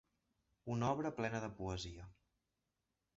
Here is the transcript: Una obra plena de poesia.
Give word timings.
Una 0.75 0.87
obra 0.93 1.11
plena 1.19 1.43
de 1.45 1.49
poesia. 1.59 2.07